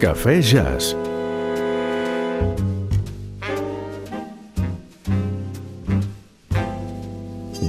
Cafè 0.00 0.38
Jazz. 0.40 0.94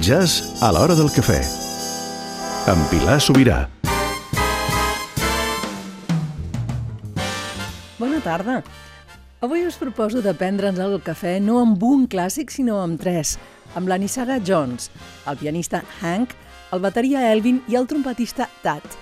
Jazz 0.00 0.62
a 0.64 0.70
l'hora 0.72 0.96
del 0.96 1.10
cafè. 1.12 1.42
Amb 2.72 2.88
Pilar 2.88 3.18
Sobirà. 3.20 3.58
Bona 8.00 8.22
tarda. 8.24 8.62
Avui 9.44 9.66
us 9.68 9.76
proposo 9.76 10.24
de 10.24 10.32
prendre'ns 10.32 10.80
el 10.80 11.02
cafè 11.04 11.36
no 11.36 11.60
amb 11.60 11.84
un 11.84 12.08
clàssic, 12.08 12.48
sinó 12.48 12.80
amb 12.80 12.96
tres. 12.96 13.36
Amb 13.76 13.92
la 13.92 14.00
Nissaga 14.00 14.40
Jones, 14.40 14.88
el 15.28 15.36
pianista 15.36 15.84
Hank, 16.00 16.32
el 16.72 16.80
bateria 16.80 17.28
Elvin 17.28 17.60
i 17.68 17.76
el 17.76 17.84
trompetista 17.84 18.48
Tat. 18.64 19.01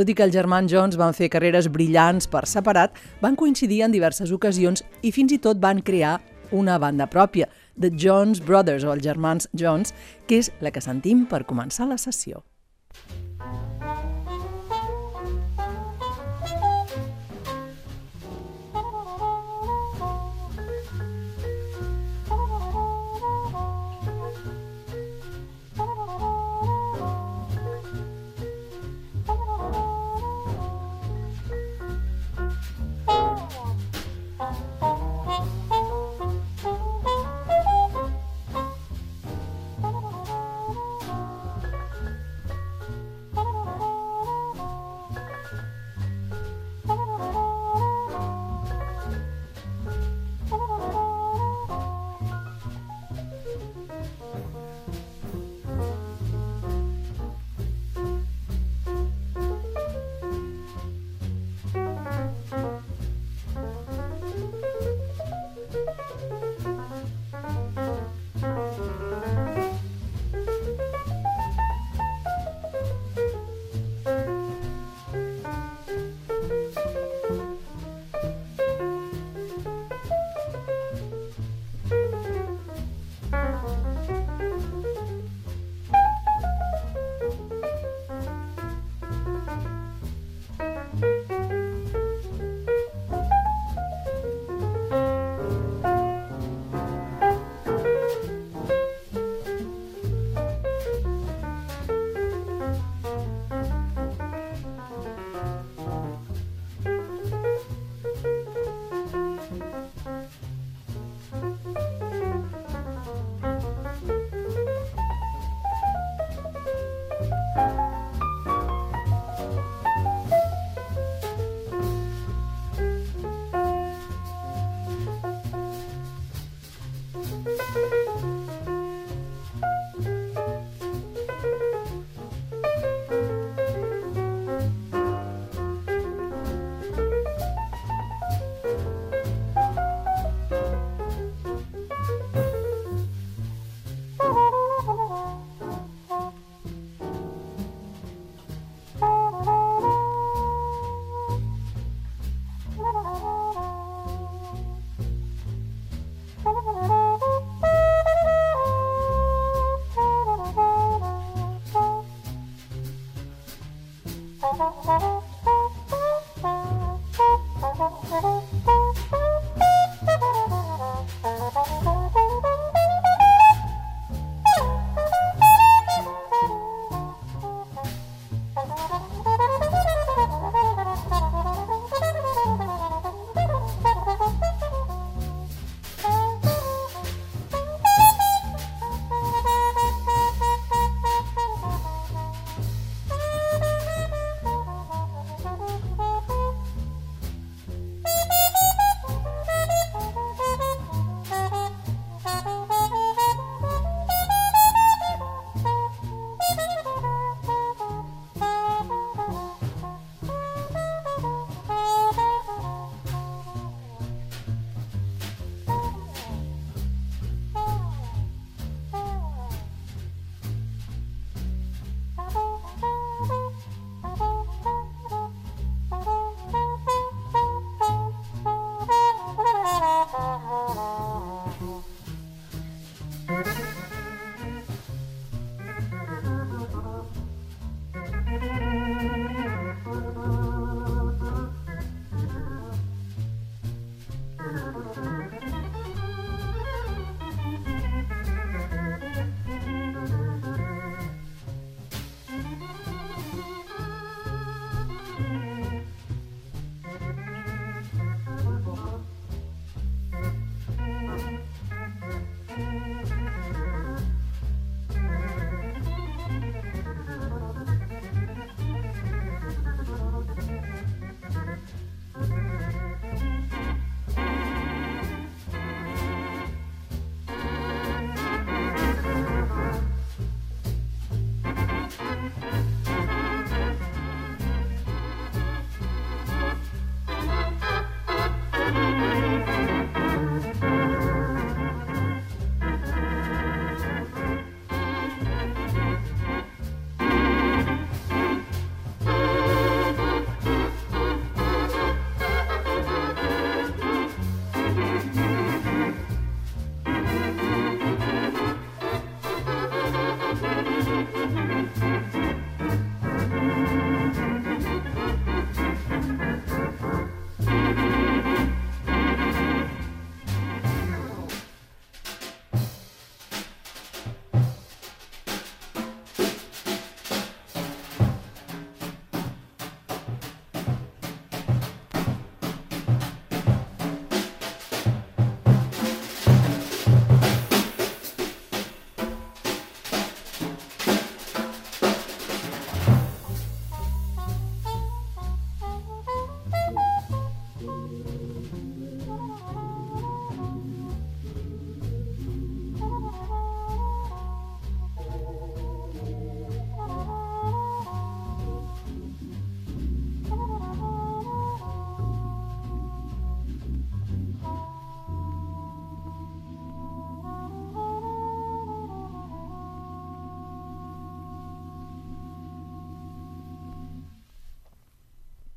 Tot 0.00 0.08
i 0.08 0.14
que 0.16 0.24
els 0.24 0.32
germans 0.32 0.72
Jones 0.72 0.96
van 0.96 1.12
fer 1.12 1.26
carreres 1.28 1.66
brillants 1.68 2.24
per 2.32 2.46
separat, 2.48 2.94
van 3.20 3.34
coincidir 3.36 3.82
en 3.84 3.92
diverses 3.92 4.32
ocasions 4.32 4.80
i 5.04 5.12
fins 5.12 5.34
i 5.36 5.38
tot 5.44 5.60
van 5.60 5.82
crear 5.84 6.14
una 6.56 6.78
banda 6.80 7.04
pròpia, 7.04 7.50
The 7.76 7.92
Jones 7.92 8.40
Brothers, 8.40 8.88
o 8.88 8.94
els 8.96 9.04
germans 9.04 9.50
Jones, 9.52 9.92
que 10.24 10.40
és 10.40 10.48
la 10.64 10.72
que 10.72 10.80
sentim 10.80 11.26
per 11.28 11.44
començar 11.44 11.90
la 11.90 12.00
sessió. 12.00 12.40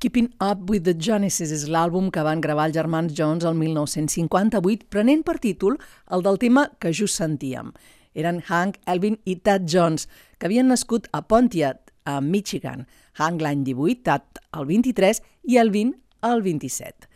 Keeping 0.04 0.34
Up 0.38 0.68
with 0.68 0.84
the 0.84 0.92
Joneses 0.92 1.48
és 1.48 1.62
l'àlbum 1.72 2.10
que 2.12 2.20
van 2.26 2.42
gravar 2.44 2.66
els 2.68 2.74
germans 2.76 3.14
Jones 3.16 3.46
el 3.48 3.54
1958, 3.56 4.84
prenent 4.92 5.22
per 5.24 5.38
títol 5.40 5.78
el 6.12 6.24
del 6.26 6.36
tema 6.42 6.66
que 6.76 6.92
just 6.92 7.16
sentíem. 7.16 7.70
Eren 8.12 8.42
Hank, 8.44 8.76
Elvin 8.84 9.16
i 9.24 9.38
Tad 9.40 9.64
Jones, 9.64 10.04
que 10.36 10.50
havien 10.50 10.68
nascut 10.68 11.08
a 11.16 11.22
Pontiac, 11.24 11.94
a 12.04 12.18
Michigan. 12.20 12.84
Hank 13.16 13.40
l'any 13.40 13.64
18, 13.64 14.04
Tad 14.04 14.44
el 14.52 14.68
23 14.68 15.22
i 15.48 15.56
Elvin 15.64 15.96
el 16.20 16.44
27. 16.44 17.08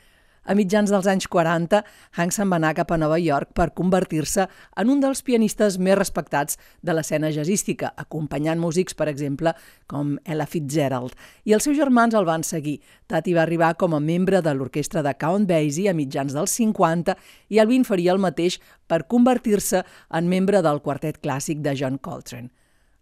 A 0.48 0.54
mitjans 0.56 0.88
dels 0.88 1.04
anys 1.04 1.26
40, 1.28 1.82
Hank 2.16 2.32
se'n 2.32 2.48
va 2.48 2.56
anar 2.56 2.70
cap 2.72 2.88
a 2.94 2.96
Nova 2.96 3.18
York 3.20 3.50
per 3.52 3.66
convertir-se 3.76 4.46
en 4.80 4.88
un 4.88 5.02
dels 5.02 5.20
pianistes 5.20 5.74
més 5.76 5.98
respectats 5.98 6.56
de 6.80 6.94
l'escena 6.96 7.28
jazzística, 7.28 7.90
acompanyant 8.00 8.56
músics, 8.56 8.96
per 8.96 9.10
exemple, 9.12 9.52
com 9.92 10.14
Ella 10.24 10.46
Fitzgerald. 10.48 11.12
I 11.44 11.52
els 11.52 11.68
seus 11.68 11.76
germans 11.76 12.16
el 12.16 12.24
van 12.24 12.46
seguir. 12.48 12.78
Tati 13.12 13.34
va 13.36 13.42
arribar 13.44 13.74
com 13.76 13.92
a 13.92 14.00
membre 14.00 14.40
de 14.40 14.54
l'orquestra 14.56 15.02
de 15.04 15.12
Count 15.20 15.44
Basie 15.50 15.92
a 15.92 15.96
mitjans 15.98 16.32
dels 16.32 16.56
50 16.56 17.18
i 17.52 17.60
Alvin 17.60 17.84
faria 17.84 18.16
el 18.16 18.24
mateix 18.24 18.56
per 18.88 19.02
convertir-se 19.04 19.84
en 19.84 20.32
membre 20.32 20.64
del 20.64 20.80
quartet 20.80 21.20
clàssic 21.20 21.60
de 21.60 21.76
John 21.76 22.00
Coltrane. 22.00 22.48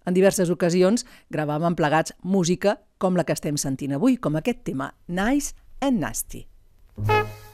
En 0.02 0.18
diverses 0.18 0.50
ocasions 0.50 1.06
gravaven 1.30 1.78
plegats 1.78 2.18
música 2.26 2.80
com 2.98 3.14
la 3.14 3.22
que 3.22 3.38
estem 3.38 3.54
sentint 3.54 3.94
avui, 3.94 4.18
com 4.18 4.34
aquest 4.34 4.66
tema, 4.66 4.96
Nice 5.06 5.54
and 5.78 6.02
Nasty. 6.02 6.48
thank 7.04 7.28
you 7.28 7.45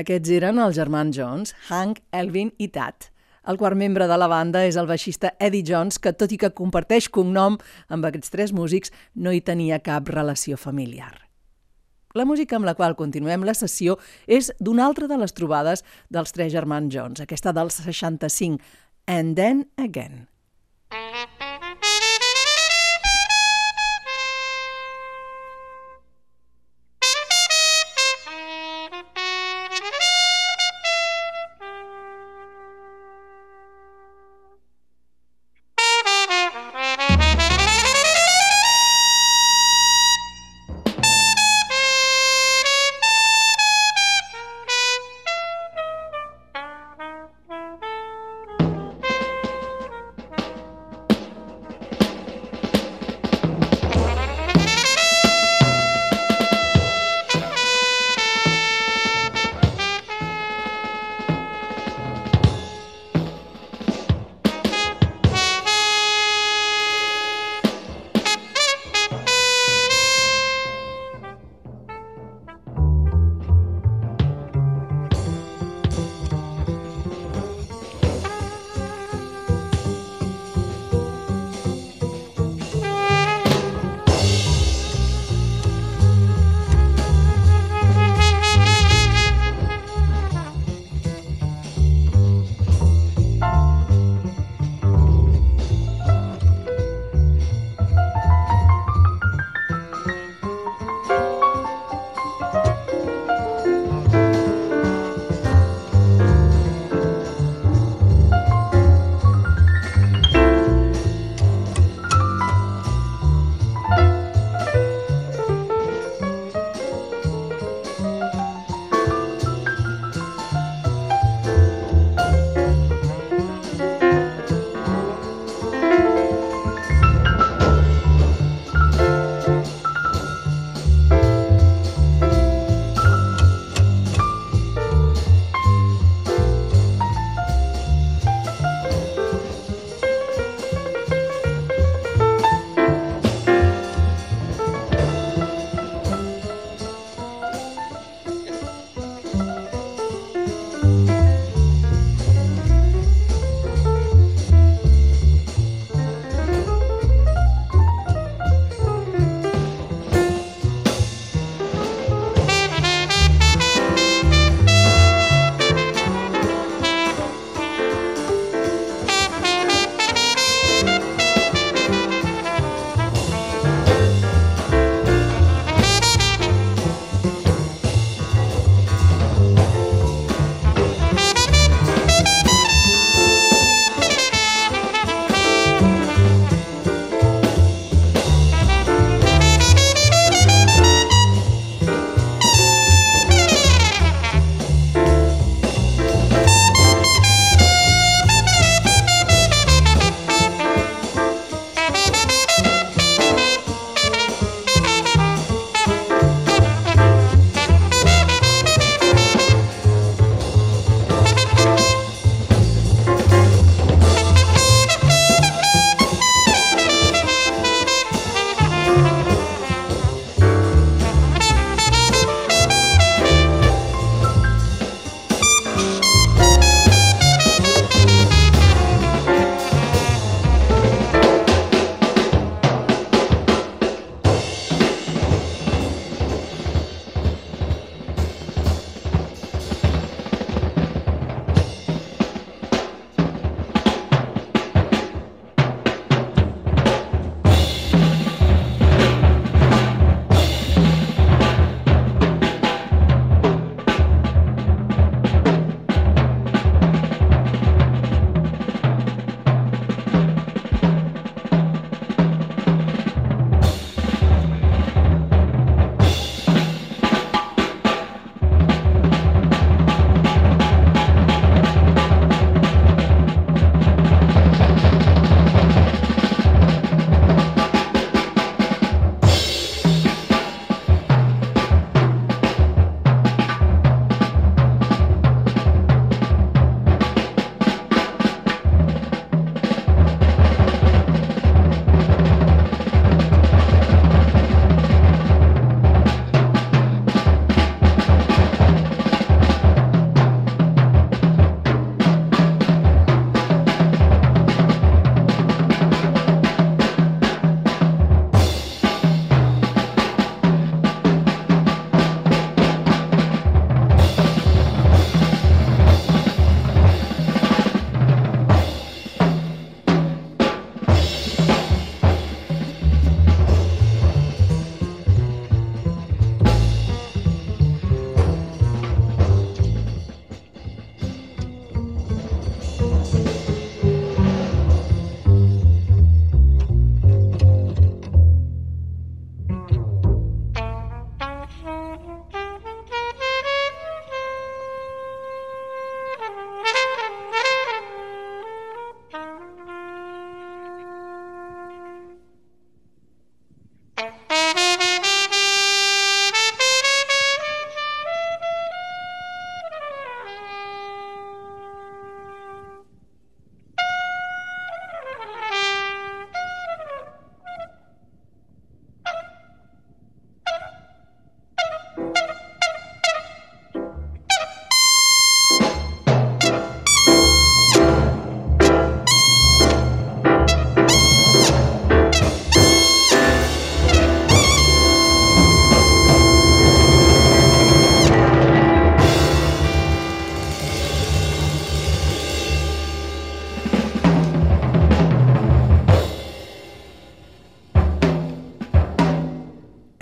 Aquests 0.00 0.30
eren 0.32 0.60
els 0.62 0.78
germans 0.78 1.12
Jones, 1.12 1.50
Hank, 1.68 1.98
Elvin 2.16 2.54
i 2.56 2.70
Tat. 2.72 3.10
El 3.50 3.58
quart 3.60 3.76
membre 3.76 4.06
de 4.08 4.16
la 4.16 4.28
banda 4.30 4.62
és 4.64 4.78
el 4.80 4.88
baixista 4.88 5.34
Eddie 5.40 5.66
Jones, 5.66 5.98
que 6.00 6.14
tot 6.16 6.32
i 6.32 6.38
que 6.40 6.52
comparteix 6.56 7.10
cognom 7.12 7.58
amb 7.92 8.08
aquests 8.08 8.32
tres 8.32 8.54
músics, 8.56 8.94
no 9.14 9.34
hi 9.34 9.42
tenia 9.44 9.80
cap 9.84 10.08
relació 10.08 10.56
familiar. 10.60 11.12
La 12.16 12.24
música 12.24 12.56
amb 12.56 12.66
la 12.66 12.74
qual 12.78 12.96
continuem 12.96 13.44
la 13.44 13.54
sessió 13.54 13.98
és 14.26 14.50
d'una 14.58 14.86
altra 14.88 15.10
de 15.10 15.20
les 15.20 15.36
trobades 15.36 15.84
dels 16.08 16.32
tres 16.32 16.52
germans 16.54 16.90
Jones, 16.94 17.20
aquesta 17.20 17.52
del 17.52 17.70
65, 17.70 18.64
And 19.06 19.36
Then 19.36 19.66
Again. 19.76 20.29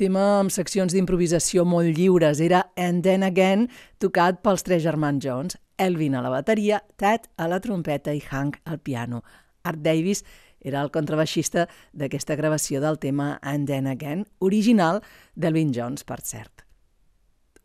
Tema 0.08 0.40
amb 0.40 0.52
seccions 0.52 0.94
d'improvisació 0.94 1.66
molt 1.68 1.92
lliures. 1.98 2.40
Era 2.40 2.64
And 2.80 3.04
Then 3.04 3.26
Again, 3.26 3.66
tocat 4.00 4.40
pels 4.44 4.64
tres 4.64 4.82
germans 4.86 5.20
Jones. 5.24 5.58
Elvin 5.78 6.16
a 6.16 6.22
la 6.24 6.32
bateria, 6.32 6.80
Ted 6.96 7.28
a 7.36 7.46
la 7.46 7.60
trompeta 7.60 8.14
i 8.14 8.22
Hank 8.24 8.58
al 8.64 8.80
piano. 8.80 9.22
Art 9.62 9.82
Davis 9.84 10.24
era 10.64 10.80
el 10.82 10.90
contrabaixista 10.90 11.68
d'aquesta 11.92 12.38
gravació 12.40 12.80
del 12.80 12.98
tema 12.98 13.36
And 13.42 13.68
Then 13.68 13.86
Again, 13.86 14.24
original 14.40 15.02
d'Elvin 15.36 15.74
Jones, 15.76 16.04
per 16.08 16.22
cert. 16.24 16.64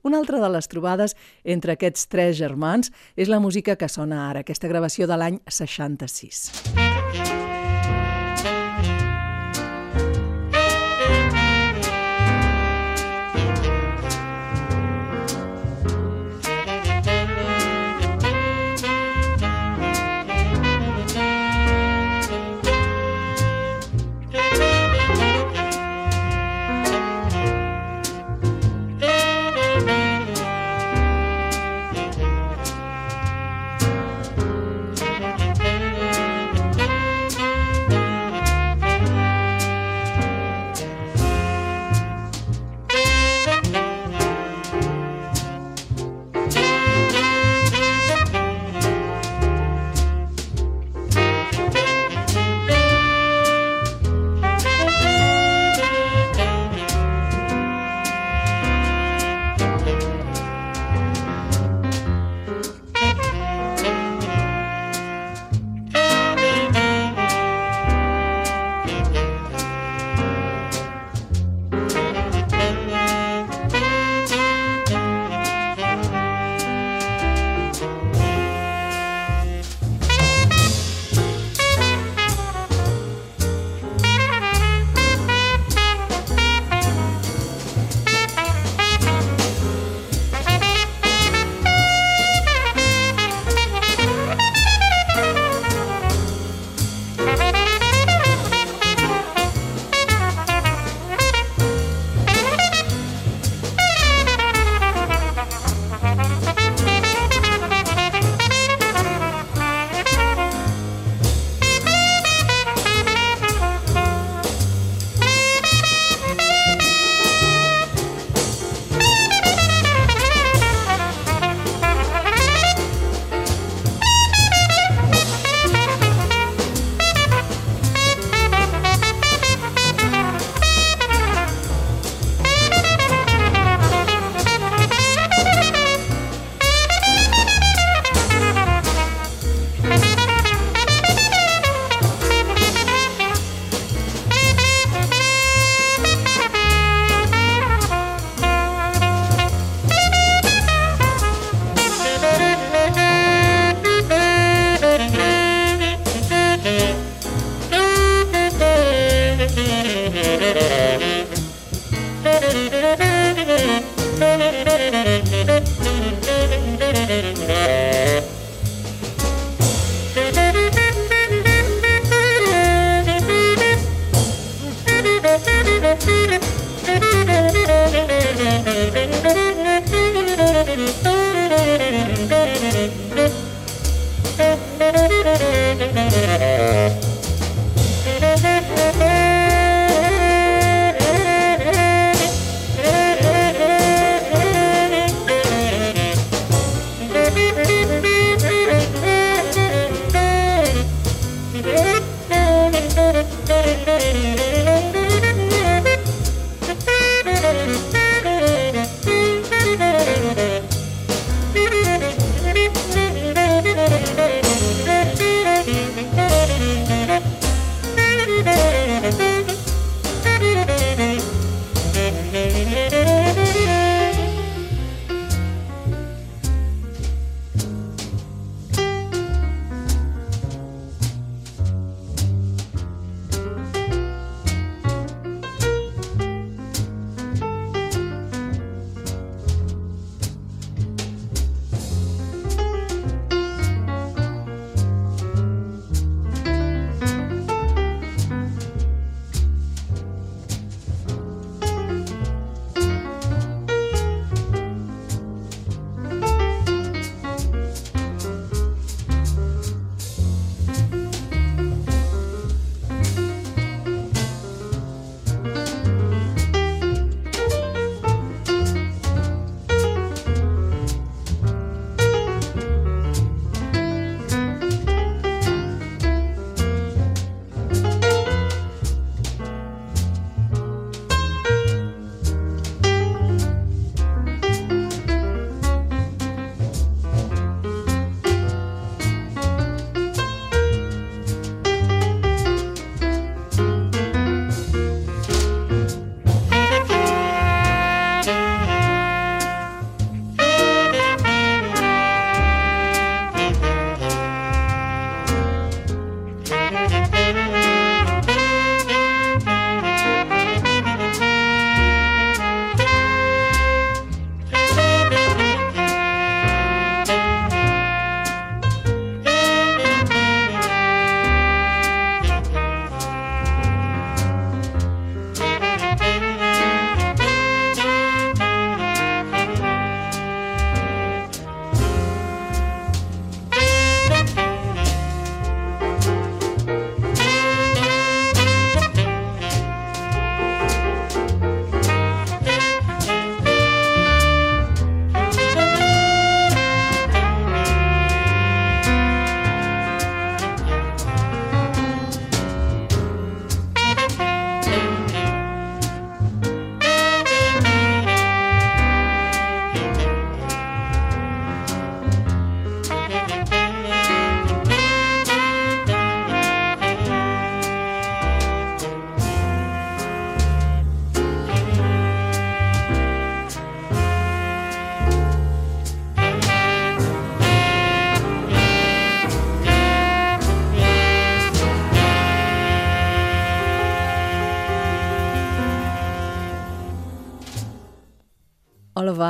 Una 0.03 0.19
altra 0.19 0.41
de 0.43 0.51
les 0.51 0.67
trobades 0.67 1.15
entre 1.45 1.77
aquests 1.77 2.09
tres 2.11 2.35
germans 2.37 2.91
és 3.15 3.31
la 3.31 3.39
música 3.39 3.77
que 3.79 3.87
sona 3.87 4.27
ara, 4.27 4.43
aquesta 4.43 4.67
gravació 4.67 5.07
de 5.07 5.17
l'any 5.17 5.39
66. 5.47 6.82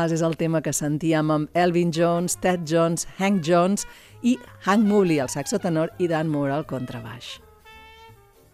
Us 0.04 0.12
és 0.12 0.24
el 0.26 0.36
tema 0.36 0.60
que 0.64 0.74
sentíem 0.76 1.30
amb 1.32 1.54
Elvin 1.56 1.92
Jones, 1.96 2.36
Ted 2.44 2.66
Jones, 2.68 3.06
Hank 3.20 3.44
Jones 3.46 3.86
i 4.24 4.36
Hank 4.66 4.84
Mooley, 4.88 5.22
al 5.24 5.32
saxo 5.32 5.60
tenor, 5.64 5.94
i 6.00 6.10
Dan 6.12 6.32
Moore, 6.32 6.52
al 6.58 6.66
contrabaix. 6.68 7.38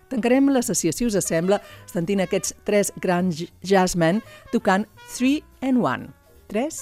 Tancarem 0.10 0.50
la 0.54 0.62
sessió, 0.66 0.94
si 0.94 1.06
us 1.06 1.18
sembla, 1.26 1.62
sentint 1.90 2.22
aquests 2.26 2.54
tres 2.66 2.94
grans 3.02 3.44
jazzmen 3.66 4.24
tocant 4.54 4.86
3 5.18 5.42
and 5.62 5.82
1, 5.82 6.08
3 6.54 6.80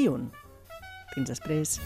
i 0.00 0.08
1. 0.08 0.28
Fins 1.14 1.34
després. 1.34 1.76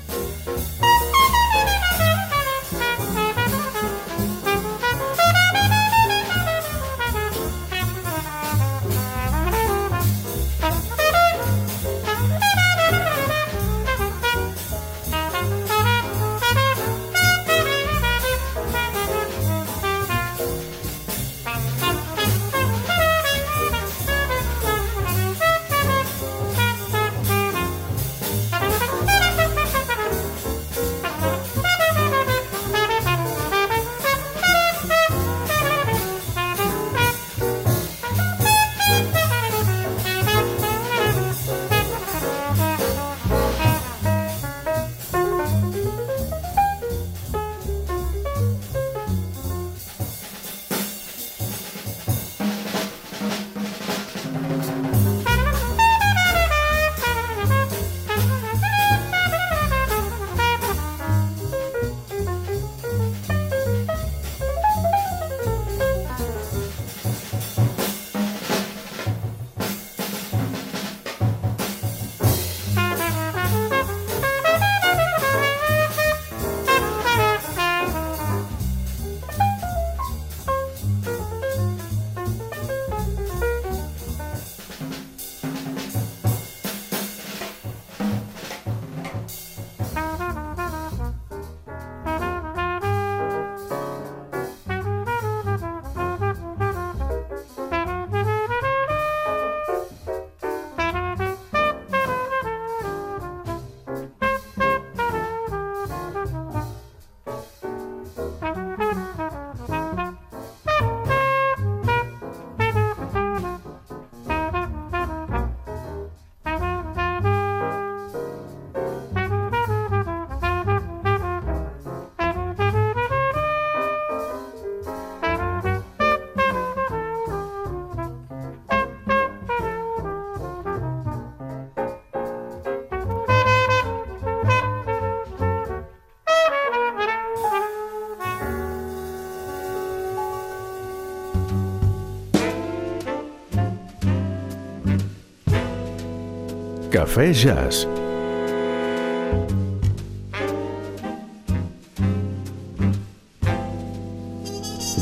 Cafè 147.06 147.30
Jazz. 147.30 147.86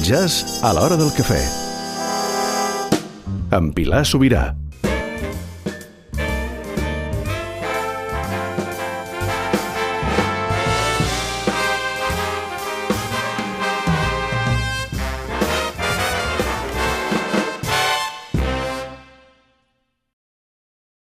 Jazz 0.04 0.60
a 0.60 0.72
l'hora 0.76 1.00
del 1.00 1.10
cafè. 1.16 1.40
Amb 3.56 3.72
Pilar 3.72 4.04
Sobirà. 4.04 4.63